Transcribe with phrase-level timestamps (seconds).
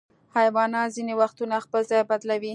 [0.37, 2.49] حیوانات ځینې وختونه خپل ځای بدلوي.